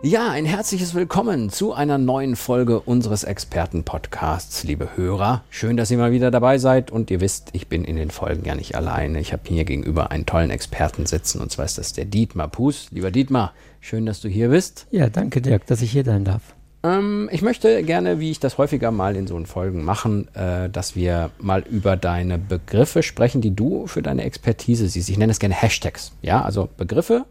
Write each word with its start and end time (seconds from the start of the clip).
Ja, 0.00 0.30
ein 0.30 0.44
herzliches 0.44 0.94
Willkommen 0.94 1.50
zu 1.50 1.72
einer 1.72 1.98
neuen 1.98 2.36
Folge 2.36 2.78
unseres 2.78 3.24
Experten-Podcasts, 3.24 4.62
liebe 4.62 4.96
Hörer. 4.96 5.42
Schön, 5.50 5.76
dass 5.76 5.90
ihr 5.90 5.98
mal 5.98 6.12
wieder 6.12 6.30
dabei 6.30 6.58
seid 6.58 6.92
und 6.92 7.10
ihr 7.10 7.20
wisst, 7.20 7.48
ich 7.52 7.66
bin 7.66 7.84
in 7.84 7.96
den 7.96 8.12
Folgen 8.12 8.44
ja 8.44 8.54
nicht 8.54 8.76
alleine. 8.76 9.18
Ich 9.18 9.32
habe 9.32 9.42
hier 9.46 9.64
gegenüber 9.64 10.12
einen 10.12 10.24
tollen 10.24 10.50
Experten 10.50 11.04
sitzen 11.04 11.40
und 11.40 11.50
zwar 11.50 11.64
ist 11.64 11.78
das 11.78 11.94
der 11.94 12.04
Dietmar 12.04 12.46
Puß. 12.46 12.90
Lieber 12.92 13.10
Dietmar, 13.10 13.54
schön, 13.80 14.06
dass 14.06 14.20
du 14.20 14.28
hier 14.28 14.50
bist. 14.50 14.86
Ja, 14.92 15.08
danke 15.08 15.42
Dirk, 15.42 15.66
dass 15.66 15.82
ich 15.82 15.90
hier 15.90 16.04
sein 16.04 16.24
darf. 16.24 16.42
Ähm, 16.84 17.28
ich 17.32 17.42
möchte 17.42 17.82
gerne, 17.82 18.20
wie 18.20 18.30
ich 18.30 18.38
das 18.38 18.56
häufiger 18.56 18.92
mal 18.92 19.16
in 19.16 19.26
so 19.26 19.34
einen 19.34 19.46
Folgen 19.46 19.84
machen, 19.84 20.32
äh, 20.36 20.70
dass 20.70 20.94
wir 20.94 21.30
mal 21.40 21.64
über 21.68 21.96
deine 21.96 22.38
Begriffe 22.38 23.02
sprechen, 23.02 23.40
die 23.40 23.56
du 23.56 23.88
für 23.88 24.02
deine 24.02 24.22
Expertise 24.22 24.88
siehst. 24.88 25.08
Ich 25.08 25.18
nenne 25.18 25.32
es 25.32 25.40
gerne 25.40 25.56
Hashtags. 25.56 26.12
Ja, 26.22 26.42
also 26.42 26.68
Begriffe, 26.76 27.24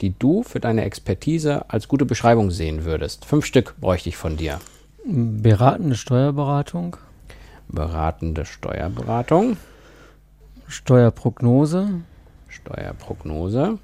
die 0.00 0.14
du 0.18 0.42
für 0.42 0.60
deine 0.60 0.84
Expertise 0.84 1.70
als 1.70 1.88
gute 1.88 2.04
Beschreibung 2.04 2.50
sehen 2.50 2.84
würdest? 2.84 3.24
Fünf 3.24 3.46
Stück 3.46 3.74
bräuchte 3.80 4.08
ich 4.08 4.16
von 4.16 4.36
dir. 4.36 4.60
Beratende 5.04 5.96
Steuerberatung. 5.96 6.96
Beratende 7.68 8.44
Steuerberatung. 8.44 9.56
Steuerprognose. 10.66 12.00
Steuerprognose. 12.48 13.78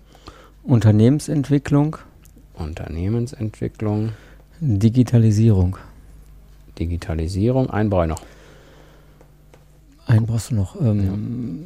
Unternehmensentwicklung. 0.63 1.97
Unternehmensentwicklung. 2.55 4.13
Digitalisierung. 4.61 5.77
Digitalisierung. 6.79 7.71
Einen 7.71 7.91
brauche 7.91 8.05
ich 8.05 8.09
noch. 8.09 8.23
Einen 10.07 10.27
brauchst 10.27 10.51
du 10.51 10.55
noch. 10.57 10.81
Ähm, 10.81 11.65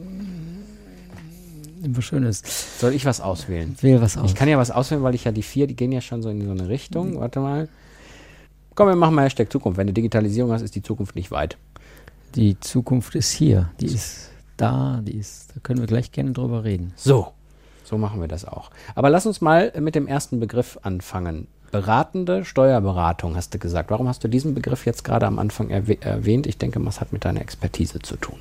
was 1.89 2.05
Schönes. 2.05 2.43
Soll 2.81 2.95
ich 2.95 3.05
was 3.05 3.21
auswählen? 3.21 3.77
Wähle 3.81 4.01
was 4.01 4.17
aus. 4.17 4.31
Ich 4.31 4.37
kann 4.37 4.49
ja 4.49 4.59
was 4.59 4.71
auswählen, 4.71 5.03
weil 5.03 5.15
ich 5.15 5.25
ja 5.25 5.33
die 5.33 5.43
vier, 5.43 5.67
die 5.67 5.77
gehen 5.77 5.93
ja 5.93 6.01
schon 6.01 6.23
so 6.23 6.31
in 6.31 6.45
so 6.45 6.51
eine 6.51 6.69
Richtung. 6.69 7.21
Warte 7.21 7.41
mal. 7.41 7.69
Komm, 8.75 8.89
wir 8.89 8.97
machen 8.97 9.15
mal 9.15 9.25
Hashtag 9.25 9.51
Zukunft. 9.53 9.79
Wenn 9.79 9.87
du 9.87 9.93
Digitalisierung 9.93 10.53
hast, 10.53 10.63
ist 10.63 10.75
die 10.75 10.83
Zukunft 10.83 11.15
nicht 11.15 11.31
weit. 11.31 11.57
Die 12.35 12.59
Zukunft 12.59 13.15
ist 13.15 13.31
hier. 13.31 13.71
Die 13.81 13.87
ist 13.87 14.31
da. 14.57 15.01
Die 15.03 15.17
ist. 15.17 15.51
Da 15.55 15.61
können 15.63 15.81
wir 15.81 15.87
gleich 15.87 16.11
gerne 16.11 16.33
drüber 16.33 16.65
reden. 16.65 16.93
So. 16.97 17.29
So 17.85 17.99
machen 17.99 18.21
wir 18.21 18.29
das 18.29 18.45
auch. 18.45 18.71
Aber 18.95 19.11
lass 19.11 19.27
uns 19.27 19.41
mal 19.41 19.73
mit 19.79 19.95
dem 19.95 20.07
ersten 20.07 20.41
Begriff 20.41 20.79
anfangen. 20.83 21.47
Beratende 21.71 22.45
Steuerberatung, 22.45 23.37
hast 23.37 23.53
du 23.53 23.59
gesagt. 23.59 23.91
Warum 23.91 24.09
hast 24.09 24.23
du 24.25 24.29
diesen 24.29 24.55
Begriff 24.55 24.87
jetzt 24.87 25.05
gerade 25.05 25.27
am 25.27 25.39
Anfang 25.39 25.71
erwähnt? 25.71 26.47
Ich 26.47 26.57
denke, 26.57 26.85
was 26.85 27.01
hat 27.01 27.13
mit 27.13 27.25
deiner 27.25 27.41
Expertise 27.41 27.99
zu 27.99 28.17
tun? 28.17 28.39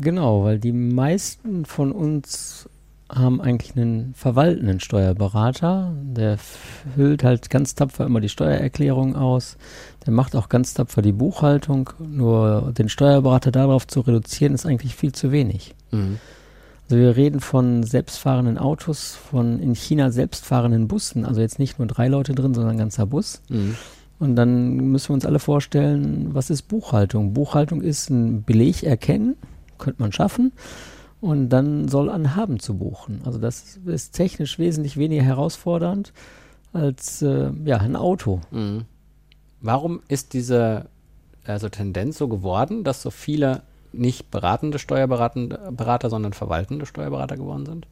Genau, 0.00 0.44
weil 0.44 0.58
die 0.58 0.72
meisten 0.72 1.64
von 1.64 1.92
uns 1.92 2.68
haben 3.08 3.40
eigentlich 3.40 3.76
einen 3.76 4.14
verwaltenden 4.14 4.80
Steuerberater. 4.80 5.92
Der 6.02 6.38
füllt 6.38 7.22
halt 7.22 7.50
ganz 7.50 7.74
tapfer 7.74 8.04
immer 8.04 8.20
die 8.20 8.28
Steuererklärung 8.28 9.14
aus. 9.14 9.56
Der 10.04 10.12
macht 10.12 10.34
auch 10.34 10.48
ganz 10.48 10.74
tapfer 10.74 11.02
die 11.02 11.12
Buchhaltung. 11.12 11.90
Nur 11.98 12.72
den 12.76 12.88
Steuerberater 12.88 13.52
darauf 13.52 13.86
zu 13.86 14.00
reduzieren, 14.00 14.54
ist 14.54 14.66
eigentlich 14.66 14.96
viel 14.96 15.12
zu 15.12 15.30
wenig. 15.30 15.74
Mhm. 15.92 16.18
Also 16.84 16.96
wir 17.00 17.16
reden 17.16 17.40
von 17.40 17.84
selbstfahrenden 17.84 18.58
Autos, 18.58 19.14
von 19.14 19.60
in 19.60 19.74
China 19.74 20.10
selbstfahrenden 20.10 20.88
Bussen. 20.88 21.24
Also 21.24 21.40
jetzt 21.40 21.58
nicht 21.58 21.78
nur 21.78 21.86
drei 21.86 22.08
Leute 22.08 22.34
drin, 22.34 22.54
sondern 22.54 22.74
ein 22.74 22.78
ganzer 22.78 23.06
Bus. 23.06 23.40
Mhm. 23.48 23.76
Und 24.18 24.34
dann 24.34 24.76
müssen 24.76 25.10
wir 25.10 25.14
uns 25.14 25.26
alle 25.26 25.38
vorstellen, 25.38 26.30
was 26.32 26.50
ist 26.50 26.62
Buchhaltung? 26.62 27.34
Buchhaltung 27.34 27.82
ist 27.82 28.10
ein 28.10 28.42
Beleg 28.42 28.82
erkennen 28.82 29.36
könnte 29.78 30.02
man 30.02 30.12
schaffen. 30.12 30.52
Und 31.20 31.48
dann 31.48 31.88
soll 31.88 32.10
an 32.10 32.36
Haben 32.36 32.60
zu 32.60 32.76
buchen. 32.76 33.22
Also 33.24 33.38
das 33.38 33.78
ist 33.86 34.12
technisch 34.12 34.58
wesentlich 34.58 34.96
weniger 34.96 35.22
herausfordernd 35.22 36.12
als 36.72 37.22
äh, 37.22 37.50
ja, 37.64 37.78
ein 37.78 37.96
Auto. 37.96 38.40
Mhm. 38.50 38.84
Warum 39.60 40.02
ist 40.08 40.34
diese 40.34 40.86
also 41.44 41.68
Tendenz 41.68 42.18
so 42.18 42.28
geworden, 42.28 42.84
dass 42.84 43.02
so 43.02 43.10
viele 43.10 43.62
nicht 43.92 44.30
beratende 44.30 44.78
Steuerberater, 44.78 46.10
sondern 46.10 46.32
verwaltende 46.32 46.86
Steuerberater 46.86 47.36
geworden 47.36 47.66
sind? 47.66 47.86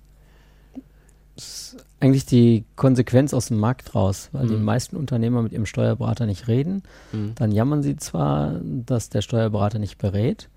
Das 1.35 1.73
ist 1.75 1.85
eigentlich 1.99 2.27
die 2.27 2.65
Konsequenz 2.77 3.35
aus 3.35 3.47
dem 3.47 3.59
Markt 3.59 3.95
raus, 3.95 4.29
weil 4.33 4.45
mhm. 4.45 4.49
die 4.51 4.57
meisten 4.57 4.97
Unternehmer 4.97 5.43
mit 5.43 5.53
ihrem 5.53 5.67
Steuerberater 5.67 6.27
nicht 6.27 6.47
reden. 6.47 6.83
Mhm. 7.13 7.33
Dann 7.35 7.51
jammern 7.51 7.83
sie 7.83 7.97
zwar, 7.97 8.61
dass 8.63 9.09
der 9.09 9.23
Steuerberater 9.23 9.79
nicht 9.79 9.99
berät, 9.99 10.49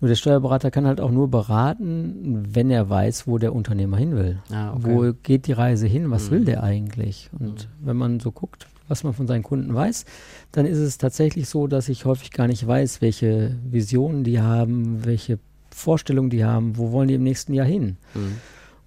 nur 0.00 0.08
der 0.08 0.16
Steuerberater 0.16 0.70
kann 0.70 0.86
halt 0.86 1.00
auch 1.00 1.10
nur 1.10 1.28
beraten, 1.30 2.42
wenn 2.54 2.70
er 2.70 2.88
weiß, 2.88 3.26
wo 3.26 3.36
der 3.36 3.54
Unternehmer 3.54 3.98
hin 3.98 4.16
will. 4.16 4.42
Ah, 4.50 4.72
okay. 4.72 4.82
Wo 4.82 5.12
geht 5.22 5.46
die 5.46 5.52
Reise 5.52 5.86
hin? 5.86 6.10
Was 6.10 6.26
mhm. 6.26 6.30
will 6.30 6.44
der 6.46 6.62
eigentlich? 6.62 7.28
Und 7.38 7.68
mhm. 7.68 7.86
wenn 7.86 7.96
man 7.96 8.20
so 8.20 8.32
guckt, 8.32 8.66
was 8.88 9.04
man 9.04 9.12
von 9.12 9.26
seinen 9.26 9.42
Kunden 9.42 9.74
weiß, 9.74 10.06
dann 10.52 10.64
ist 10.64 10.78
es 10.78 10.96
tatsächlich 10.96 11.48
so, 11.48 11.66
dass 11.66 11.88
ich 11.88 12.06
häufig 12.06 12.30
gar 12.32 12.46
nicht 12.46 12.66
weiß, 12.66 13.02
welche 13.02 13.56
Visionen 13.70 14.24
die 14.24 14.40
haben, 14.40 15.04
welche 15.04 15.38
Vorstellungen 15.70 16.30
die 16.30 16.44
haben, 16.44 16.78
wo 16.78 16.92
wollen 16.92 17.08
die 17.08 17.14
im 17.14 17.22
nächsten 17.22 17.52
Jahr 17.52 17.66
hin. 17.66 17.98
Mhm. 18.14 18.36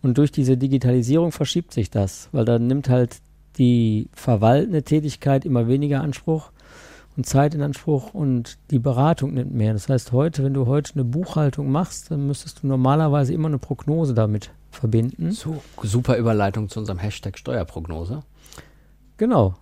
Und 0.01 0.17
durch 0.17 0.31
diese 0.31 0.57
Digitalisierung 0.57 1.31
verschiebt 1.31 1.73
sich 1.73 1.89
das, 1.89 2.27
weil 2.31 2.43
dann 2.43 2.67
nimmt 2.67 2.89
halt 2.89 3.21
die 3.57 4.09
verwaltende 4.13 4.83
Tätigkeit 4.83 5.45
immer 5.45 5.67
weniger 5.67 6.01
Anspruch 6.01 6.51
und 7.15 7.25
Zeit 7.25 7.53
in 7.53 7.61
Anspruch 7.61 8.13
und 8.13 8.57
die 8.71 8.79
Beratung 8.79 9.33
nimmt 9.33 9.53
mehr. 9.53 9.73
Das 9.73 9.89
heißt, 9.89 10.11
heute, 10.11 10.43
wenn 10.43 10.53
du 10.53 10.65
heute 10.65 10.93
eine 10.93 11.03
Buchhaltung 11.03 11.71
machst, 11.71 12.11
dann 12.11 12.27
müsstest 12.27 12.63
du 12.63 12.67
normalerweise 12.67 13.33
immer 13.33 13.47
eine 13.47 13.59
Prognose 13.59 14.13
damit 14.13 14.51
verbinden. 14.71 15.31
So, 15.31 15.61
super 15.81 16.17
Überleitung 16.17 16.69
zu 16.69 16.79
unserem 16.79 16.99
Hashtag 16.99 17.37
Steuerprognose. 17.37 18.23
Genau. 19.17 19.55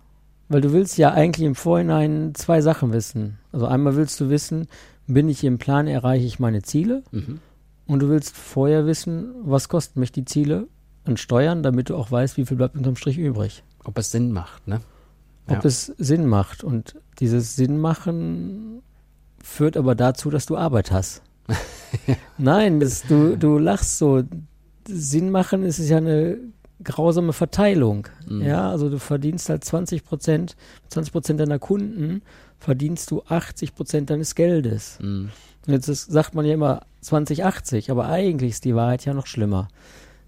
Weil 0.48 0.60
du 0.60 0.72
willst 0.72 0.98
ja 0.98 1.12
eigentlich 1.12 1.46
im 1.46 1.54
Vorhinein 1.54 2.34
zwei 2.34 2.60
Sachen 2.60 2.92
wissen. 2.92 3.38
Also 3.52 3.66
einmal 3.66 3.96
willst 3.96 4.20
du 4.20 4.30
wissen, 4.30 4.68
bin 5.06 5.28
ich 5.28 5.44
im 5.44 5.58
Plan, 5.58 5.86
erreiche 5.86 6.24
ich 6.24 6.38
meine 6.38 6.62
Ziele? 6.62 7.02
Mhm. 7.10 7.40
Und 7.86 8.00
du 8.00 8.08
willst 8.08 8.36
vorher 8.36 8.86
wissen, 8.86 9.34
was 9.42 9.68
kosten 9.68 10.00
mich 10.00 10.12
die 10.12 10.24
Ziele 10.24 10.68
an 11.04 11.16
Steuern, 11.16 11.62
damit 11.62 11.90
du 11.90 11.96
auch 11.96 12.10
weißt, 12.10 12.36
wie 12.36 12.46
viel 12.46 12.56
bleibt 12.56 12.76
unterm 12.76 12.96
Strich 12.96 13.18
übrig. 13.18 13.62
Ob 13.84 13.98
es 13.98 14.10
Sinn 14.10 14.32
macht, 14.32 14.66
ne? 14.68 14.80
Ob 15.46 15.56
ja. 15.56 15.64
es 15.64 15.86
Sinn 15.98 16.26
macht. 16.26 16.64
Und 16.64 16.96
dieses 17.18 17.56
Sinn 17.56 17.78
machen 17.78 18.82
führt 19.42 19.76
aber 19.76 19.94
dazu, 19.94 20.30
dass 20.30 20.46
du 20.46 20.56
Arbeit 20.56 20.90
hast. 20.90 21.22
Nein, 22.38 22.80
das, 22.80 23.02
du, 23.02 23.36
du 23.36 23.58
lachst 23.58 23.98
so. 23.98 24.22
Sinn 24.86 25.30
machen 25.30 25.64
ist 25.64 25.78
ja 25.78 25.98
eine 25.98 26.38
grausame 26.82 27.32
Verteilung. 27.32 28.08
Mhm. 28.28 28.42
Ja, 28.42 28.70
also 28.70 28.88
du 28.88 28.98
verdienst 28.98 29.48
halt 29.48 29.64
20 29.64 30.04
Prozent, 30.04 30.56
20 30.88 31.12
Prozent 31.12 31.40
deiner 31.40 31.58
Kunden 31.58 32.22
verdienst 32.58 33.10
du 33.10 33.22
80 33.28 33.74
Prozent 33.74 34.10
deines 34.10 34.34
Geldes. 34.34 34.98
Mhm. 35.00 35.30
Und 35.66 35.72
jetzt 35.72 35.88
ist, 35.88 36.10
sagt 36.10 36.34
man 36.34 36.44
ja 36.44 36.54
immer 36.54 36.82
2080, 37.02 37.90
aber 37.90 38.06
eigentlich 38.08 38.52
ist 38.52 38.64
die 38.64 38.74
Wahrheit 38.74 39.04
ja 39.04 39.14
noch 39.14 39.26
schlimmer. 39.26 39.68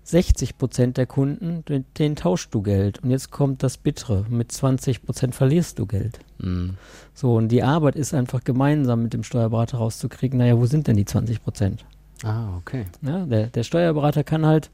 60 0.04 0.58
Prozent 0.58 0.98
der 0.98 1.06
Kunden, 1.06 1.64
denen, 1.98 2.16
tauschst 2.16 2.54
du 2.54 2.62
Geld. 2.62 3.02
Und 3.02 3.10
jetzt 3.10 3.30
kommt 3.30 3.62
das 3.62 3.78
Bittere. 3.78 4.26
Mit 4.28 4.52
20 4.52 5.02
Prozent 5.02 5.34
verlierst 5.34 5.78
du 5.78 5.86
Geld. 5.86 6.20
Mhm. 6.38 6.76
So, 7.14 7.34
und 7.36 7.48
die 7.48 7.62
Arbeit 7.62 7.96
ist 7.96 8.12
einfach 8.12 8.44
gemeinsam 8.44 9.02
mit 9.02 9.14
dem 9.14 9.22
Steuerberater 9.22 9.78
rauszukriegen, 9.78 10.38
naja, 10.38 10.58
wo 10.58 10.66
sind 10.66 10.86
denn 10.86 10.96
die 10.96 11.06
20 11.06 11.42
Prozent? 11.42 11.84
Ah, 12.22 12.56
okay. 12.58 12.84
Ja, 13.02 13.24
der, 13.24 13.46
der 13.46 13.62
Steuerberater 13.62 14.24
kann 14.24 14.46
halt 14.46 14.70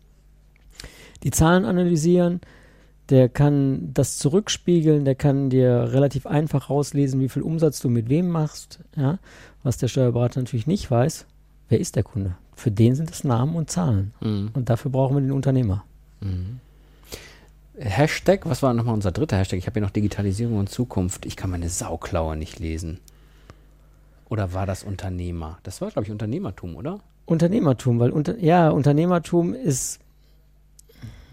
die 1.23 1.31
Zahlen 1.31 1.65
analysieren, 1.65 2.41
der 3.09 3.29
kann 3.29 3.93
das 3.93 4.19
zurückspiegeln, 4.19 5.05
der 5.05 5.15
kann 5.15 5.51
dir 5.51 5.93
relativ 5.93 6.27
einfach 6.27 6.71
rauslesen, 6.71 7.21
wie 7.21 7.29
viel 7.29 7.43
Umsatz 7.43 7.81
du 7.81 7.89
mit 7.89 8.09
wem 8.09 8.29
machst. 8.29 8.81
Ja? 8.97 9.19
Was 9.63 9.79
der 9.79 9.89
Steuerberater 9.89 10.41
natürlich 10.41 10.67
nicht 10.67 10.91
weiß, 10.91 11.27
wer 11.69 11.81
ist 11.81 11.97
der 11.97 12.05
Kunde? 12.05 12.37
Für 12.61 12.71
den 12.71 12.95
sind 12.95 13.11
es 13.11 13.25
Namen 13.25 13.57
und 13.57 13.71
Zahlen. 13.71 14.13
Mhm. 14.21 14.51
Und 14.53 14.69
dafür 14.69 14.91
brauchen 14.91 15.17
wir 15.17 15.23
den 15.23 15.33
Unternehmer. 15.33 15.83
Mhm. 16.21 16.61
Hashtag, 17.79 18.45
was 18.45 18.63
war 18.63 18.75
nochmal 18.75 18.93
unser 18.93 19.13
dritter 19.13 19.39
Hashtag? 19.39 19.59
Ich 19.59 19.67
habe 19.67 19.81
hier 19.81 19.83
noch 19.83 19.91
Digitalisierung 19.91 20.59
und 20.59 20.69
Zukunft. 20.69 21.25
Ich 21.25 21.37
kann 21.37 21.49
meine 21.49 21.71
Sauklaue 21.71 22.37
nicht 22.37 22.59
lesen. 22.59 22.99
Oder 24.29 24.53
war 24.53 24.67
das 24.67 24.83
Unternehmer? 24.83 25.59
Das 25.63 25.81
war, 25.81 25.91
glaube 25.91 26.05
ich, 26.05 26.13
Unternehmertum, 26.13 26.77
oder? 26.77 27.01
Unternehmertum, 27.25 27.99
weil 27.99 28.11
unter, 28.11 28.39
ja, 28.39 28.69
Unternehmertum 28.69 29.55
ist, 29.55 29.99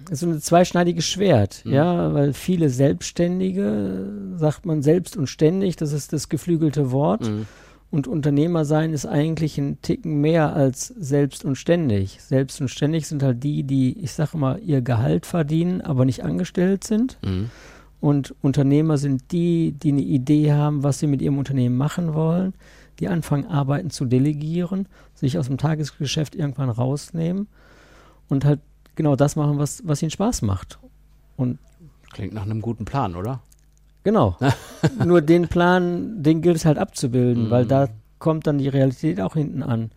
ist 0.09 0.21
so 0.21 0.27
ein 0.27 0.39
zweischneidiges 0.39 1.05
Schwert, 1.05 1.61
mhm. 1.65 1.73
ja, 1.73 2.13
weil 2.13 2.31
viele 2.31 2.69
Selbstständige, 2.69 4.07
sagt 4.37 4.65
man 4.65 4.81
selbst 4.81 5.17
und 5.17 5.27
ständig, 5.27 5.75
das 5.75 5.91
ist 5.91 6.13
das 6.13 6.29
geflügelte 6.29 6.91
Wort. 6.91 7.27
Mhm. 7.27 7.47
Und 7.89 8.07
Unternehmer 8.07 8.65
sein 8.65 8.91
ist 8.91 9.05
eigentlich 9.05 9.57
ein 9.57 9.81
Ticken 9.81 10.19
mehr 10.19 10.53
als 10.53 10.87
selbst 10.87 11.45
und 11.45 11.55
ständig. 11.55 12.21
Selbst 12.21 12.59
und 12.59 12.67
ständig 12.67 13.07
sind 13.07 13.23
halt 13.23 13.43
die, 13.43 13.63
die, 13.63 13.97
ich 13.99 14.11
sage 14.11 14.37
mal, 14.37 14.59
ihr 14.59 14.81
Gehalt 14.81 15.25
verdienen, 15.25 15.81
aber 15.81 16.03
nicht 16.03 16.23
angestellt 16.23 16.83
sind. 16.83 17.17
Mhm. 17.23 17.49
Und 17.99 18.35
Unternehmer 18.41 18.97
sind 18.97 19.31
die, 19.31 19.71
die 19.71 19.91
eine 19.91 20.01
Idee 20.01 20.51
haben, 20.51 20.83
was 20.83 20.99
sie 20.99 21.07
mit 21.07 21.21
ihrem 21.21 21.37
Unternehmen 21.37 21.77
machen 21.77 22.13
wollen, 22.13 22.53
die 22.99 23.07
anfangen, 23.07 23.47
Arbeiten 23.47 23.89
zu 23.89 24.05
delegieren, 24.05 24.87
sich 25.15 25.37
aus 25.37 25.47
dem 25.47 25.57
Tagesgeschäft 25.57 26.35
irgendwann 26.35 26.69
rausnehmen 26.69 27.47
und 28.27 28.45
halt 28.45 28.59
genau 28.95 29.15
das 29.15 29.35
machen, 29.35 29.57
was, 29.57 29.81
was 29.85 30.01
ihnen 30.01 30.11
Spaß 30.11 30.41
macht. 30.41 30.77
Und 31.37 31.57
Klingt 32.11 32.33
nach 32.33 32.43
einem 32.43 32.61
guten 32.61 32.85
Plan, 32.85 33.15
oder? 33.15 33.41
Genau. 34.07 34.37
Nur 35.05 35.19
den 35.19 35.49
Plan, 35.49 36.23
den 36.23 36.41
gilt 36.41 36.55
es 36.55 36.63
halt 36.63 36.77
abzubilden, 36.77 37.47
mhm. 37.47 37.49
weil 37.49 37.65
da 37.65 37.89
kommt 38.19 38.47
dann 38.47 38.57
die 38.57 38.69
Realität 38.69 39.19
auch 39.19 39.33
hinten 39.33 39.61
an. 39.61 39.91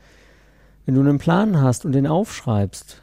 Wenn 0.85 0.97
du 0.97 1.01
einen 1.01 1.19
Plan 1.19 1.63
hast 1.63 1.85
und 1.85 1.93
den 1.93 2.09
aufschreibst, 2.09 3.03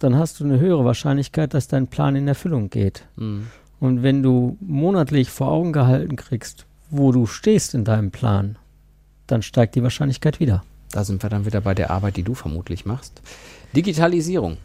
dann 0.00 0.16
hast 0.16 0.40
du 0.40 0.44
eine 0.44 0.58
höhere 0.58 0.84
Wahrscheinlichkeit, 0.84 1.54
dass 1.54 1.68
dein 1.68 1.86
Plan 1.86 2.16
in 2.16 2.26
Erfüllung 2.26 2.70
geht. 2.70 3.06
Mhm. 3.14 3.46
Und 3.78 4.02
wenn 4.02 4.24
du 4.24 4.56
monatlich 4.58 5.30
vor 5.30 5.46
Augen 5.46 5.72
gehalten 5.72 6.16
kriegst, 6.16 6.66
wo 6.90 7.12
du 7.12 7.26
stehst 7.26 7.74
in 7.74 7.84
deinem 7.84 8.10
Plan, 8.10 8.58
dann 9.28 9.42
steigt 9.42 9.76
die 9.76 9.84
Wahrscheinlichkeit 9.84 10.40
wieder. 10.40 10.64
Da 10.90 11.04
sind 11.04 11.22
wir 11.22 11.30
dann 11.30 11.46
wieder 11.46 11.60
bei 11.60 11.74
der 11.74 11.92
Arbeit, 11.92 12.16
die 12.16 12.24
du 12.24 12.34
vermutlich 12.34 12.84
machst. 12.84 13.22
Digitalisierung. 13.76 14.56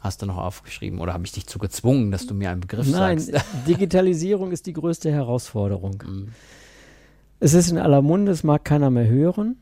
Hast 0.00 0.22
du 0.22 0.26
noch 0.26 0.38
aufgeschrieben 0.38 0.98
oder 0.98 1.12
habe 1.12 1.24
ich 1.26 1.32
dich 1.32 1.46
zu 1.46 1.58
gezwungen, 1.58 2.10
dass 2.10 2.26
du 2.26 2.34
mir 2.34 2.50
einen 2.50 2.60
Begriff 2.60 2.90
Nein, 2.90 3.18
sagst? 3.18 3.32
Nein, 3.32 3.64
Digitalisierung 3.68 4.50
ist 4.50 4.66
die 4.66 4.72
größte 4.72 5.12
Herausforderung. 5.12 6.02
Mhm. 6.06 6.28
Es 7.38 7.54
ist 7.54 7.70
in 7.70 7.78
aller 7.78 8.02
Munde, 8.02 8.32
es 8.32 8.42
mag 8.42 8.64
keiner 8.64 8.90
mehr 8.90 9.08
hören. 9.08 9.56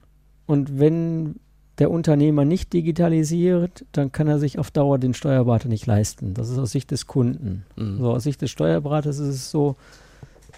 Und 0.46 0.79
wenn 0.79 1.37
der 1.79 1.90
Unternehmer 1.90 2.44
nicht 2.44 2.73
digitalisiert, 2.73 3.85
dann 3.93 4.11
kann 4.12 4.26
er 4.26 4.38
sich 4.38 4.58
auf 4.58 4.70
Dauer 4.70 4.99
den 4.99 5.14
Steuerberater 5.14 5.69
nicht 5.69 5.87
leisten. 5.87 6.35
Das 6.35 6.49
ist 6.49 6.58
aus 6.58 6.73
Sicht 6.73 6.91
des 6.91 7.06
Kunden. 7.06 7.64
Mhm. 7.76 7.99
So, 7.99 8.11
aus 8.11 8.25
Sicht 8.25 8.43
des 8.43 8.50
Steuerberaters 8.50 9.19
ist 9.19 9.34
es 9.34 9.50
so, 9.50 9.76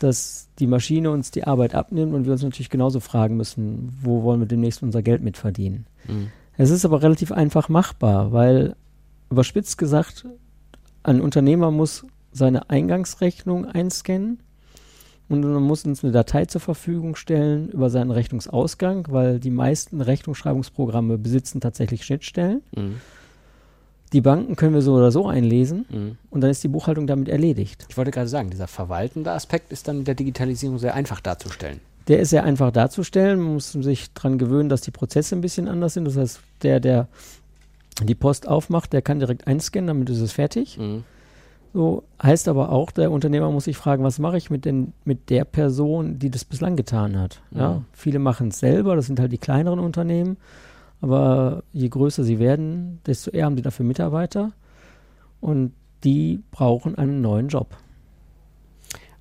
dass 0.01 0.49
die 0.59 0.67
Maschine 0.67 1.11
uns 1.11 1.31
die 1.31 1.45
Arbeit 1.45 1.75
abnimmt 1.75 2.15
und 2.15 2.25
wir 2.25 2.33
uns 2.33 2.43
natürlich 2.43 2.71
genauso 2.71 3.01
fragen 3.01 3.37
müssen, 3.37 3.99
wo 4.03 4.23
wollen 4.23 4.41
wir 4.41 4.47
demnächst 4.47 4.83
unser 4.83 5.03
Geld 5.03 5.23
mit 5.23 5.37
verdienen. 5.37 5.87
Mhm. 6.09 6.29
Es 6.57 6.71
ist 6.71 6.85
aber 6.85 7.03
relativ 7.03 7.33
einfach 7.33 7.69
machbar, 7.69 8.33
weil 8.33 8.77
überspitzt 9.31 9.79
gesagt, 9.79 10.27
ein 11.03 11.21
Unternehmer 11.21 11.71
muss 11.71 12.05
seine 12.33 12.69
Eingangsrechnung 12.69 13.65
einscannen 13.65 14.41
und 15.29 15.41
man 15.43 15.63
muss 15.63 15.85
uns 15.85 16.03
eine 16.03 16.13
Datei 16.13 16.45
zur 16.47 16.61
Verfügung 16.61 17.17
stellen 17.17 17.71
über 17.71 17.89
seinen 17.89 18.11
Rechnungsausgang, 18.11 19.07
weil 19.11 19.39
die 19.39 19.51
meisten 19.51 20.01
Rechnungsschreibungsprogramme 20.01 21.19
besitzen 21.19 21.61
tatsächlich 21.61 22.05
Schnittstellen. 22.05 22.63
Mhm. 22.77 23.01
Die 24.13 24.21
Banken 24.21 24.57
können 24.57 24.75
wir 24.75 24.83
so 24.83 24.95
oder 24.95 25.13
so 25.13 25.29
einlesen 25.29 25.87
mhm. 25.89 26.19
und 26.31 26.41
dann 26.41 26.51
ist 26.51 26.65
die 26.65 26.69
Buchhaltung 26.69 27.07
damit 27.07 27.29
erledigt. 27.29 27.87
Ich 27.89 27.97
wollte 27.97 28.11
gerade 28.11 28.29
sagen, 28.29 28.51
dieser 28.51 28.67
verwaltende 28.67 29.31
Aspekt 29.31 29.71
ist 29.71 29.87
dann 29.87 29.99
mit 29.99 30.09
der 30.09 30.17
Digitalisierung 30.17 30.79
sehr 30.79 30.95
einfach 30.95 31.21
darzustellen. 31.21 31.81
Der 32.09 32.19
ist 32.19 32.31
sehr 32.31 32.43
einfach 32.43 32.73
darzustellen. 32.73 33.39
Man 33.39 33.55
muss 33.55 33.71
sich 33.71 34.13
daran 34.13 34.37
gewöhnen, 34.37 34.69
dass 34.69 34.81
die 34.81 34.91
Prozesse 34.91 35.37
ein 35.37 35.43
bisschen 35.43 35.69
anders 35.69 35.95
sind. 35.95 36.07
Das 36.07 36.17
heißt, 36.17 36.41
der, 36.63 36.81
der 36.81 37.07
die 38.07 38.15
Post 38.15 38.49
aufmacht, 38.49 38.93
der 38.93 39.03
kann 39.03 39.19
direkt 39.19 39.47
einscannen, 39.47 39.89
damit 39.89 40.11
ist 40.11 40.21
es 40.21 40.33
fertig. 40.33 40.79
Mhm. 40.79 41.05
So 41.73 42.03
heißt 42.21 42.49
aber 42.49 42.71
auch, 42.71 42.91
der 42.91 43.13
Unternehmer 43.13 43.51
muss 43.51 43.65
sich 43.65 43.77
fragen, 43.77 44.03
was 44.03 44.19
mache 44.19 44.37
ich 44.37 44.51
mit, 44.51 44.65
den, 44.65 44.93
mit 45.05 45.31
der 45.31 45.45
Person, 45.45 46.19
die 46.19 46.31
das 46.31 46.45
bislang 46.45 46.75
getan 46.75 47.19
hat. 47.19 47.43
Ja, 47.53 47.61
ja 47.61 47.83
viele 47.93 48.19
machen 48.19 48.49
es 48.49 48.59
selber, 48.59 48.97
das 48.97 49.07
sind 49.07 49.21
halt 49.21 49.31
die 49.31 49.39
kleineren 49.39 49.79
Unternehmen. 49.79 50.37
Aber 51.01 51.63
je 51.73 51.89
größer 51.89 52.25
sie 52.25 52.39
werden, 52.39 53.01
desto 53.07 53.31
eher 53.31 53.47
haben 53.47 53.57
sie 53.57 53.63
dafür 53.63 53.87
Mitarbeiter. 53.87 54.53
Und 55.41 55.73
die 56.05 56.43
brauchen 56.51 56.97
einen 56.97 57.21
neuen 57.21 57.49
Job. 57.49 57.69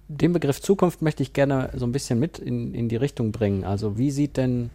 Den 0.07 0.33
Begriff 0.33 0.59
Zukunft 0.59 1.01
möchte 1.01 1.21
ich 1.21 1.33
gerne 1.33 1.69
so 1.75 1.85
ein 1.85 1.91
bisschen 1.91 2.19
mit 2.19 2.39
in, 2.39 2.73
in 2.73 2.89
die 2.89 2.95
Richtung 2.95 3.31
bringen. 3.31 3.63
Also 3.63 3.97
wie 3.97 4.11
sieht 4.11 4.37
denn 4.37 4.71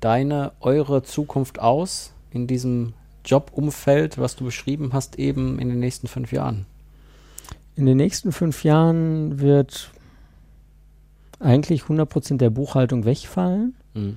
deine, 0.00 0.52
eure 0.60 1.04
Zukunft 1.04 1.60
aus 1.60 2.12
in 2.30 2.48
diesem 2.48 2.94
Jobumfeld, 3.24 4.18
was 4.18 4.36
du 4.36 4.44
beschrieben 4.44 4.90
hast, 4.92 5.18
eben 5.18 5.58
in 5.58 5.68
den 5.68 5.78
nächsten 5.78 6.08
fünf 6.08 6.32
Jahren? 6.32 6.66
In 7.74 7.86
den 7.86 7.96
nächsten 7.96 8.32
fünf 8.32 8.64
Jahren 8.64 9.40
wird 9.40 9.90
eigentlich 11.40 11.82
100% 11.82 12.36
der 12.36 12.50
Buchhaltung 12.50 13.04
wegfallen. 13.04 13.74
Mhm. 13.94 14.16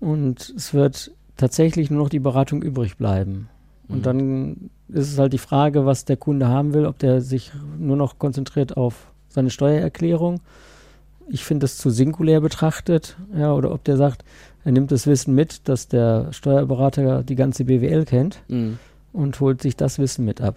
Und 0.00 0.52
es 0.56 0.74
wird 0.74 1.12
tatsächlich 1.36 1.90
nur 1.90 2.02
noch 2.02 2.08
die 2.08 2.18
Beratung 2.18 2.62
übrig 2.62 2.96
bleiben. 2.96 3.48
Und 3.88 3.98
mhm. 3.98 4.02
dann 4.02 4.70
ist 4.88 5.12
es 5.12 5.18
halt 5.18 5.32
die 5.32 5.38
Frage, 5.38 5.86
was 5.86 6.04
der 6.04 6.16
Kunde 6.16 6.48
haben 6.48 6.74
will, 6.74 6.86
ob 6.86 6.98
der 6.98 7.20
sich 7.20 7.52
nur 7.78 7.96
noch 7.96 8.18
konzentriert 8.18 8.76
auf 8.76 9.12
seine 9.28 9.50
Steuererklärung. 9.50 10.40
Ich 11.28 11.44
finde 11.44 11.64
das 11.64 11.78
zu 11.78 11.90
singulär 11.90 12.40
betrachtet, 12.40 13.16
ja, 13.34 13.52
oder 13.52 13.72
ob 13.72 13.84
der 13.84 13.96
sagt, 13.96 14.24
er 14.64 14.72
nimmt 14.72 14.92
das 14.92 15.06
Wissen 15.06 15.34
mit, 15.34 15.68
dass 15.68 15.88
der 15.88 16.32
Steuerberater 16.32 17.22
die 17.22 17.34
ganze 17.34 17.64
BWL 17.64 18.04
kennt 18.04 18.42
mhm. 18.48 18.78
und 19.12 19.38
holt 19.40 19.62
sich 19.62 19.76
das 19.76 19.98
Wissen 19.98 20.24
mit 20.24 20.40
ab. 20.40 20.56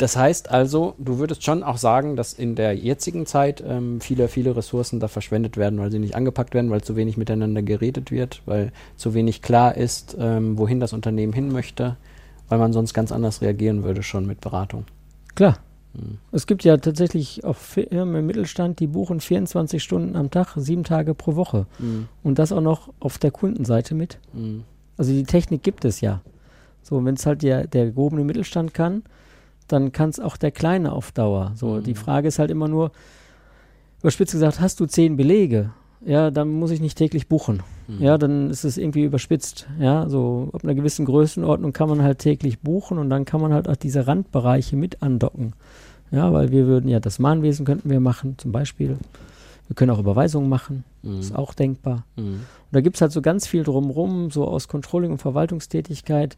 Das 0.00 0.16
heißt 0.16 0.50
also, 0.50 0.94
du 0.96 1.18
würdest 1.18 1.44
schon 1.44 1.62
auch 1.62 1.76
sagen, 1.76 2.16
dass 2.16 2.32
in 2.32 2.54
der 2.54 2.74
jetzigen 2.74 3.26
Zeit 3.26 3.62
ähm, 3.66 4.00
viele, 4.00 4.28
viele 4.28 4.56
Ressourcen 4.56 4.98
da 4.98 5.08
verschwendet 5.08 5.58
werden, 5.58 5.78
weil 5.78 5.90
sie 5.90 5.98
nicht 5.98 6.14
angepackt 6.14 6.54
werden, 6.54 6.70
weil 6.70 6.80
zu 6.80 6.96
wenig 6.96 7.18
miteinander 7.18 7.60
geredet 7.60 8.10
wird, 8.10 8.40
weil 8.46 8.72
zu 8.96 9.12
wenig 9.12 9.42
klar 9.42 9.76
ist, 9.76 10.16
ähm, 10.18 10.56
wohin 10.56 10.80
das 10.80 10.94
Unternehmen 10.94 11.34
hin 11.34 11.52
möchte, 11.52 11.98
weil 12.48 12.58
man 12.58 12.72
sonst 12.72 12.94
ganz 12.94 13.12
anders 13.12 13.42
reagieren 13.42 13.82
würde 13.82 14.02
schon 14.02 14.24
mit 14.24 14.40
Beratung. 14.40 14.86
Klar. 15.34 15.58
Es 16.32 16.46
gibt 16.46 16.64
ja 16.64 16.76
tatsächlich 16.76 17.44
auch 17.44 17.56
Firmen 17.56 18.14
im 18.14 18.26
Mittelstand, 18.26 18.78
die 18.80 18.86
buchen 18.86 19.20
24 19.20 19.82
Stunden 19.82 20.16
am 20.16 20.30
Tag, 20.30 20.54
sieben 20.56 20.84
Tage 20.84 21.14
pro 21.14 21.34
Woche. 21.34 21.66
Hm. 21.78 22.06
Und 22.22 22.38
das 22.38 22.52
auch 22.52 22.60
noch 22.60 22.92
auf 23.00 23.18
der 23.18 23.30
Kundenseite 23.30 23.94
mit. 23.94 24.18
Hm. 24.32 24.64
Also 24.96 25.12
die 25.12 25.24
Technik 25.24 25.62
gibt 25.62 25.84
es 25.84 26.00
ja. 26.00 26.20
So, 26.82 27.04
wenn 27.04 27.14
es 27.14 27.26
halt 27.26 27.42
der, 27.42 27.66
der 27.66 27.90
gehobene 27.90 28.24
Mittelstand 28.24 28.74
kann, 28.74 29.02
dann 29.68 29.92
kann 29.92 30.10
es 30.10 30.20
auch 30.20 30.36
der 30.36 30.50
Kleine 30.50 30.92
auf 30.92 31.12
Dauer. 31.12 31.52
So, 31.54 31.74
mhm. 31.74 31.84
die 31.84 31.94
Frage 31.94 32.28
ist 32.28 32.38
halt 32.38 32.50
immer 32.50 32.68
nur, 32.68 32.92
überspitzt 34.00 34.32
gesagt, 34.32 34.60
hast 34.60 34.80
du 34.80 34.86
zehn 34.86 35.16
Belege? 35.16 35.72
Ja, 36.04 36.30
dann 36.30 36.48
muss 36.48 36.70
ich 36.70 36.80
nicht 36.80 36.96
täglich 36.96 37.28
buchen. 37.28 37.62
Mhm. 37.86 38.02
Ja, 38.02 38.18
dann 38.18 38.50
ist 38.50 38.64
es 38.64 38.78
irgendwie 38.78 39.04
überspitzt. 39.04 39.68
Ja, 39.78 40.08
so 40.08 40.48
ab 40.52 40.64
einer 40.64 40.74
gewissen 40.74 41.04
Größenordnung 41.04 41.72
kann 41.72 41.88
man 41.88 42.02
halt 42.02 42.18
täglich 42.18 42.60
buchen 42.60 42.98
und 42.98 43.10
dann 43.10 43.24
kann 43.24 43.40
man 43.40 43.52
halt 43.52 43.68
auch 43.68 43.76
diese 43.76 44.06
Randbereiche 44.06 44.76
mit 44.76 45.02
andocken. 45.02 45.52
Ja, 46.10 46.32
weil 46.32 46.50
wir 46.50 46.66
würden 46.66 46.88
ja 46.88 47.00
das 47.00 47.18
Mahnwesen 47.18 47.66
könnten 47.66 47.90
wir 47.90 48.00
machen, 48.00 48.36
zum 48.38 48.50
Beispiel. 48.52 48.96
Wir 49.68 49.76
können 49.76 49.92
auch 49.92 50.00
Überweisungen 50.00 50.48
machen, 50.48 50.84
mhm. 51.02 51.20
ist 51.20 51.34
auch 51.34 51.54
denkbar. 51.54 52.04
Mhm. 52.16 52.24
Und 52.24 52.72
da 52.72 52.80
gibt 52.80 52.96
es 52.96 53.02
halt 53.02 53.12
so 53.12 53.22
ganz 53.22 53.46
viel 53.46 53.62
drumrum, 53.62 54.30
so 54.30 54.48
aus 54.48 54.66
Controlling 54.66 55.12
und 55.12 55.18
Verwaltungstätigkeit, 55.18 56.36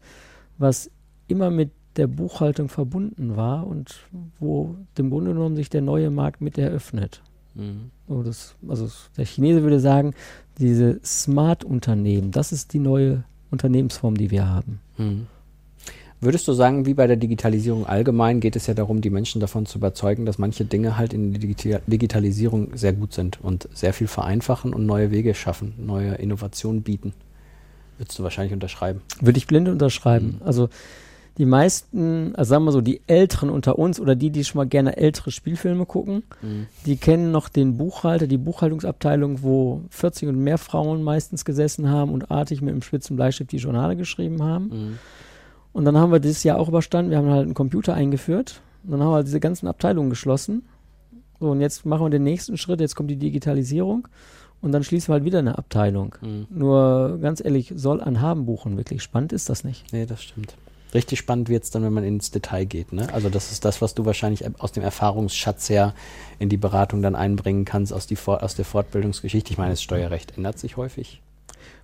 was 0.57 0.91
immer 1.27 1.49
mit 1.49 1.71
der 1.95 2.07
Buchhaltung 2.07 2.69
verbunden 2.69 3.35
war 3.35 3.65
und 3.65 3.95
wo 4.39 4.75
im 4.97 5.09
Grunde 5.09 5.33
genommen 5.33 5.55
sich 5.55 5.69
der 5.69 5.81
neue 5.81 6.09
Markt 6.09 6.41
mit 6.41 6.57
eröffnet. 6.57 7.21
Mhm. 7.55 7.91
Das, 8.23 8.55
also 8.67 8.89
der 9.17 9.25
Chinese 9.25 9.63
würde 9.63 9.79
sagen, 9.79 10.13
diese 10.59 10.99
Smart-Unternehmen, 11.03 12.31
das 12.31 12.51
ist 12.51 12.73
die 12.73 12.79
neue 12.79 13.23
Unternehmensform, 13.51 14.15
die 14.15 14.31
wir 14.31 14.47
haben. 14.47 14.79
Mhm. 14.97 15.27
Würdest 16.23 16.47
du 16.47 16.53
sagen, 16.53 16.85
wie 16.85 16.93
bei 16.93 17.05
der 17.05 17.17
Digitalisierung 17.17 17.85
allgemein 17.85 18.39
geht 18.39 18.55
es 18.55 18.65
ja 18.67 18.73
darum, 18.73 19.01
die 19.01 19.09
Menschen 19.09 19.41
davon 19.41 19.65
zu 19.65 19.77
überzeugen, 19.77 20.25
dass 20.25 20.37
manche 20.37 20.63
Dinge 20.63 20.95
halt 20.97 21.13
in 21.13 21.33
der 21.33 21.81
Digitalisierung 21.85 22.77
sehr 22.77 22.93
gut 22.93 23.13
sind 23.13 23.41
und 23.41 23.67
sehr 23.73 23.91
viel 23.91 24.07
vereinfachen 24.07 24.73
und 24.73 24.85
neue 24.85 25.11
Wege 25.11 25.33
schaffen, 25.33 25.73
neue 25.77 26.13
Innovationen 26.13 26.81
bieten? 26.81 27.13
Würdest 27.97 28.17
du 28.17 28.23
wahrscheinlich 28.23 28.53
unterschreiben? 28.53 29.01
Würde 29.19 29.37
ich 29.37 29.47
blind 29.47 29.67
unterschreiben. 29.67 30.37
Mhm. 30.39 30.47
Also 30.47 30.69
die 31.37 31.45
meisten, 31.45 32.35
also 32.35 32.49
sagen 32.49 32.65
wir 32.65 32.71
so, 32.71 32.81
die 32.81 33.01
Älteren 33.07 33.49
unter 33.49 33.79
uns 33.79 33.99
oder 33.99 34.15
die, 34.15 34.29
die 34.29 34.43
schon 34.43 34.59
mal 34.59 34.67
gerne 34.67 34.97
ältere 34.97 35.31
Spielfilme 35.31 35.85
gucken, 35.85 36.23
mhm. 36.41 36.67
die 36.85 36.97
kennen 36.97 37.31
noch 37.31 37.49
den 37.49 37.77
Buchhalter, 37.77 38.27
die 38.27 38.37
Buchhaltungsabteilung, 38.37 39.41
wo 39.41 39.81
40 39.89 40.29
und 40.29 40.37
mehr 40.37 40.59
Frauen 40.59 41.01
meistens 41.01 41.43
gesessen 41.43 41.89
haben 41.89 42.11
und 42.11 42.29
artig 42.29 42.61
mit 42.61 42.71
einem 42.71 42.83
spitzen 42.83 43.15
Bleistift 43.15 43.51
die 43.51 43.57
Journale 43.57 43.95
geschrieben 43.95 44.43
haben. 44.43 44.65
Mhm. 44.65 44.99
Und 45.73 45.85
dann 45.85 45.97
haben 45.97 46.11
wir 46.11 46.19
dieses 46.19 46.43
Jahr 46.43 46.59
auch 46.59 46.67
überstanden, 46.67 47.09
wir 47.09 47.17
haben 47.17 47.29
halt 47.29 47.45
einen 47.45 47.55
Computer 47.55 47.95
eingeführt 47.95 48.61
und 48.83 48.91
dann 48.91 49.01
haben 49.01 49.11
wir 49.11 49.23
diese 49.23 49.39
ganzen 49.39 49.67
Abteilungen 49.67 50.11
geschlossen. 50.11 50.63
So, 51.39 51.49
und 51.49 51.61
jetzt 51.61 51.83
machen 51.83 52.05
wir 52.05 52.09
den 52.11 52.23
nächsten 52.23 52.57
Schritt, 52.57 52.79
jetzt 52.79 52.95
kommt 52.95 53.09
die 53.09 53.17
Digitalisierung 53.17 54.07
und 54.61 54.71
dann 54.71 54.83
schließen 54.83 55.09
wir 55.09 55.13
halt 55.13 55.25
wieder 55.25 55.39
eine 55.39 55.57
Abteilung. 55.57 56.15
Mhm. 56.21 56.45
Nur 56.51 57.17
ganz 57.21 57.43
ehrlich, 57.43 57.73
soll 57.75 58.01
ein 58.01 58.21
Haben 58.21 58.45
buchen 58.45 58.77
wirklich 58.77 59.01
spannend 59.01 59.33
ist 59.33 59.49
das 59.49 59.63
nicht. 59.63 59.91
Nee, 59.91 60.05
das 60.05 60.21
stimmt. 60.21 60.55
Richtig 60.93 61.19
spannend 61.19 61.49
wird 61.49 61.63
es 61.63 61.71
dann, 61.71 61.83
wenn 61.83 61.93
man 61.93 62.03
ins 62.03 62.31
Detail 62.31 62.65
geht. 62.65 62.93
Ne? 62.93 63.11
Also 63.13 63.29
das 63.29 63.51
ist 63.51 63.65
das, 63.65 63.81
was 63.81 63.95
du 63.95 64.05
wahrscheinlich 64.05 64.43
aus 64.59 64.71
dem 64.71 64.83
Erfahrungsschatz 64.83 65.69
her 65.69 65.93
in 66.39 66.49
die 66.49 66.57
Beratung 66.57 67.01
dann 67.01 67.15
einbringen 67.15 67.65
kannst, 67.65 67.93
aus, 67.93 68.05
die, 68.05 68.17
aus 68.25 68.55
der 68.55 68.65
Fortbildungsgeschichte. 68.65 69.51
Ich 69.51 69.57
meine, 69.57 69.71
das 69.71 69.81
Steuerrecht 69.81 70.37
ändert 70.37 70.59
sich 70.59 70.77
häufig. 70.77 71.21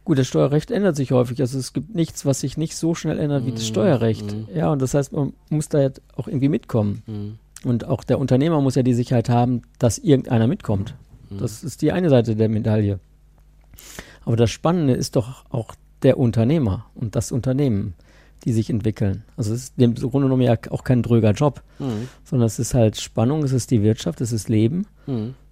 Gut, 0.05 0.17
das 0.17 0.27
Steuerrecht 0.27 0.71
ändert 0.71 0.95
sich 0.95 1.11
häufig. 1.11 1.39
Also 1.41 1.59
es 1.59 1.73
gibt 1.73 1.95
nichts, 1.95 2.25
was 2.25 2.39
sich 2.39 2.57
nicht 2.57 2.75
so 2.75 2.95
schnell 2.95 3.19
ändert 3.19 3.45
wie 3.45 3.51
das 3.51 3.61
mhm. 3.61 3.67
Steuerrecht. 3.67 4.25
Mm. 4.25 4.55
Ja, 4.55 4.71
und 4.71 4.81
das 4.81 4.93
heißt, 4.93 5.13
man 5.13 5.33
muss 5.49 5.69
da 5.69 5.81
jetzt 5.81 6.01
auch 6.15 6.27
irgendwie 6.27 6.49
mitkommen. 6.49 7.03
Mm. 7.05 7.67
Und 7.67 7.85
auch 7.85 8.03
der 8.03 8.19
Unternehmer 8.19 8.61
muss 8.61 8.75
ja 8.75 8.83
die 8.83 8.93
Sicherheit 8.93 9.29
haben, 9.29 9.61
dass 9.77 9.97
irgendeiner 9.97 10.47
mitkommt. 10.47 10.95
Mm. 11.29 11.37
Das 11.37 11.63
ist 11.63 11.81
die 11.81 11.91
eine 11.91 12.09
Seite 12.09 12.35
der 12.35 12.49
Medaille. 12.49 12.99
Aber 14.25 14.35
das 14.35 14.49
Spannende 14.51 14.93
ist 14.93 15.15
doch 15.15 15.45
auch 15.49 15.75
der 16.01 16.17
Unternehmer 16.17 16.85
und 16.95 17.15
das 17.15 17.31
Unternehmen, 17.31 17.93
die 18.45 18.53
sich 18.53 18.69
entwickeln. 18.69 19.23
Also 19.37 19.53
es 19.53 19.63
ist 19.63 19.73
im 19.77 19.95
Grunde 19.95 20.27
genommen 20.27 20.41
ja 20.41 20.57
auch 20.69 20.83
kein 20.83 21.03
dröger 21.03 21.31
Job, 21.31 21.61
sondern 22.23 22.47
es 22.47 22.59
ist 22.59 22.73
halt 22.73 22.99
Spannung, 22.99 23.43
es 23.43 23.51
ist 23.51 23.71
die 23.71 23.83
Wirtschaft, 23.83 24.21
es 24.21 24.31
ist 24.31 24.49
Leben. 24.49 24.85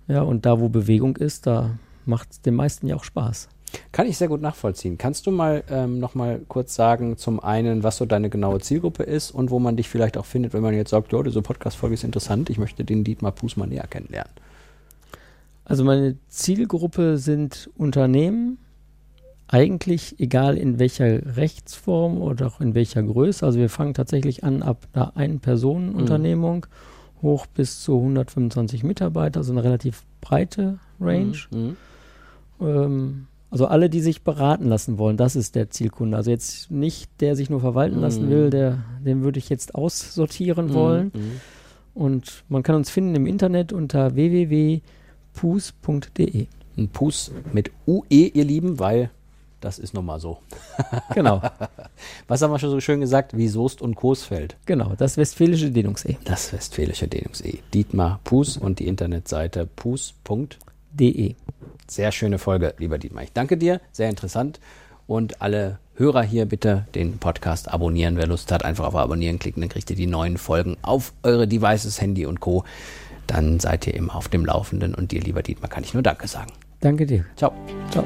Ja, 0.07 0.21
und 0.21 0.45
da, 0.45 0.59
wo 0.59 0.69
Bewegung 0.69 1.17
ist, 1.17 1.47
da 1.47 1.71
macht 2.05 2.31
es 2.31 2.41
den 2.41 2.55
meisten 2.55 2.87
ja 2.87 2.95
auch 2.95 3.03
Spaß. 3.03 3.49
Kann 3.91 4.07
ich 4.07 4.17
sehr 4.17 4.29
gut 4.29 4.41
nachvollziehen. 4.41 4.97
Kannst 4.97 5.27
du 5.27 5.31
mal 5.31 5.63
ähm, 5.69 5.99
noch 5.99 6.15
mal 6.15 6.39
kurz 6.47 6.73
sagen, 6.73 7.17
zum 7.17 7.41
einen, 7.41 7.83
was 7.83 7.97
so 7.97 8.05
deine 8.05 8.29
genaue 8.29 8.59
Zielgruppe 8.61 9.03
ist 9.03 9.31
und 9.31 9.51
wo 9.51 9.59
man 9.59 9.75
dich 9.75 9.89
vielleicht 9.89 10.17
auch 10.17 10.25
findet, 10.25 10.53
wenn 10.53 10.61
man 10.61 10.73
jetzt 10.73 10.91
sagt, 10.91 11.11
ja, 11.11 11.21
diese 11.21 11.41
Podcast-Folge 11.41 11.95
ist 11.95 12.05
interessant, 12.05 12.49
ich 12.49 12.57
möchte 12.57 12.85
den 12.85 13.03
Dietmar 13.03 13.33
Puß 13.33 13.57
mal 13.57 13.67
näher 13.67 13.87
kennenlernen? 13.87 14.31
Also 15.65 15.83
meine 15.83 16.15
Zielgruppe 16.29 17.17
sind 17.17 17.69
Unternehmen, 17.75 18.57
eigentlich 19.47 20.19
egal 20.19 20.57
in 20.57 20.77
welcher 20.79 21.37
Rechtsform 21.37 22.17
oder 22.17 22.47
auch 22.47 22.59
in 22.59 22.75
welcher 22.75 23.01
Größe. 23.01 23.45
Also 23.45 23.59
wir 23.59 23.69
fangen 23.69 23.93
tatsächlich 23.93 24.43
an 24.43 24.61
ab 24.61 24.87
einer 24.93 25.15
Ein-Personen-Unternehmung 25.15 26.65
mhm. 26.67 27.21
hoch 27.21 27.45
bis 27.45 27.81
zu 27.81 27.97
125 27.97 28.83
Mitarbeiter, 28.83 29.39
also 29.39 29.53
eine 29.53 29.63
relativ 29.63 30.03
breite 30.19 30.79
Range. 30.99 31.37
Mhm. 31.51 31.77
Ähm, 32.59 33.27
also 33.49 33.67
alle, 33.67 33.89
die 33.89 34.01
sich 34.01 34.23
beraten 34.23 34.67
lassen 34.67 34.97
wollen, 34.97 35.15
das 35.15 35.37
ist 35.37 35.55
der 35.55 35.69
Zielkunde. 35.69 36.17
Also 36.17 36.29
jetzt 36.31 36.69
nicht 36.69 37.09
der 37.21 37.37
sich 37.37 37.49
nur 37.49 37.61
verwalten 37.61 37.99
mm. 37.99 38.01
lassen 38.01 38.29
will, 38.29 38.49
der, 38.49 38.79
den 39.05 39.23
würde 39.23 39.39
ich 39.39 39.47
jetzt 39.47 39.73
aussortieren 39.73 40.73
wollen. 40.73 41.13
Mm. 41.13 41.39
Und 41.93 42.43
man 42.49 42.61
kann 42.61 42.75
uns 42.75 42.89
finden 42.89 43.15
im 43.15 43.25
Internet 43.25 43.71
unter 43.71 44.15
www.pus.de. 44.15 44.81
Ein 46.77 46.89
Pus 46.89 47.31
mit 47.53 47.71
UE, 47.87 48.05
ihr 48.09 48.43
Lieben, 48.43 48.79
weil 48.79 49.11
das 49.61 49.79
ist 49.79 49.93
nun 49.93 50.05
mal 50.05 50.19
so. 50.19 50.39
Genau. 51.13 51.41
Was 52.27 52.41
haben 52.41 52.51
wir 52.51 52.59
schon 52.59 52.69
so 52.69 52.79
schön 52.79 52.99
gesagt? 52.99 53.35
Wie 53.35 53.47
Soest 53.47 53.81
und 53.81 53.95
Coesfeld. 53.95 54.55
Genau, 54.65 54.93
das 54.97 55.17
westfälische 55.17 55.71
Dehnungs-E. 55.71 56.17
Das 56.25 56.53
westfälische 56.53 57.07
Dehnungs-E. 57.07 57.59
Dietmar 57.73 58.19
Pus 58.23 58.57
und 58.57 58.79
die 58.79 58.87
Internetseite 58.87 59.65
pus.de. 59.65 61.35
Sehr 61.87 62.11
schöne 62.11 62.37
Folge, 62.37 62.75
lieber 62.77 62.97
Dietmar. 62.97 63.23
Ich 63.23 63.33
danke 63.33 63.57
dir, 63.57 63.81
sehr 63.91 64.09
interessant. 64.09 64.59
Und 65.07 65.41
alle 65.41 65.79
Hörer 65.95 66.21
hier 66.21 66.45
bitte 66.45 66.85
den 66.93 67.17
Podcast 67.17 67.73
abonnieren. 67.73 68.17
Wer 68.17 68.27
Lust 68.27 68.51
hat, 68.51 68.63
einfach 68.63 68.85
auf 68.85 68.95
Abonnieren 68.95 69.39
klicken, 69.39 69.61
dann 69.61 69.69
kriegt 69.69 69.89
ihr 69.89 69.95
die 69.95 70.05
neuen 70.05 70.37
Folgen 70.37 70.77
auf 70.83 71.13
eure 71.23 71.47
Devices, 71.47 71.99
Handy 71.99 72.27
und 72.27 72.39
Co. 72.39 72.65
Dann 73.25 73.59
seid 73.59 73.87
ihr 73.87 73.95
immer 73.95 74.15
auf 74.15 74.29
dem 74.29 74.45
Laufenden. 74.45 74.93
Und 74.93 75.11
dir, 75.11 75.21
lieber 75.21 75.41
Dietmar, 75.41 75.69
kann 75.69 75.83
ich 75.83 75.95
nur 75.95 76.03
Danke 76.03 76.27
sagen. 76.27 76.51
Danke 76.81 77.07
dir. 77.07 77.25
Ciao. 77.35 77.51
Ciao. 77.89 78.05